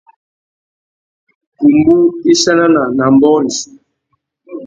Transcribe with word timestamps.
Pumbú 1.57 1.99
i 2.31 2.33
chanana 2.41 2.83
nà 2.95 3.03
ambōh 3.09 3.37
rissú. 3.43 3.69